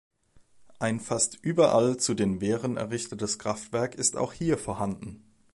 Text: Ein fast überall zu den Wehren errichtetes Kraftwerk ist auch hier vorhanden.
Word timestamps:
Ein 0.79 0.99
fast 0.99 1.37
überall 1.43 1.95
zu 1.97 2.15
den 2.15 2.41
Wehren 2.41 2.75
errichtetes 2.75 3.37
Kraftwerk 3.37 3.93
ist 3.93 4.17
auch 4.17 4.33
hier 4.33 4.57
vorhanden. 4.57 5.23